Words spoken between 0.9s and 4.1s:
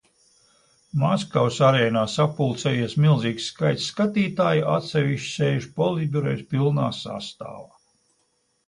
Maskavas arēnā sapulcējies milzīgs skaits